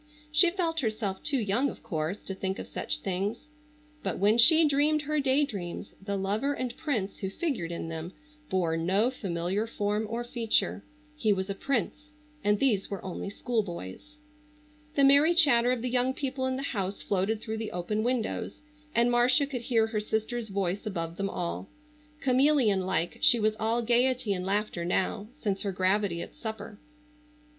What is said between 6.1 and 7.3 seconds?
lover and prince who